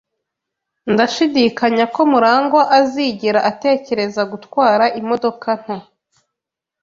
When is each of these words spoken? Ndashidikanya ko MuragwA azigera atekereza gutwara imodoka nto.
Ndashidikanya 0.93 1.85
ko 1.93 2.01
MuragwA 2.11 2.63
azigera 2.79 3.39
atekereza 3.51 4.21
gutwara 4.31 4.85
imodoka 5.01 5.49
nto. 5.61 5.77